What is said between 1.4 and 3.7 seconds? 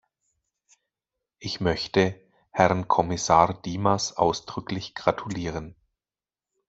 möchte Herrn Kommissar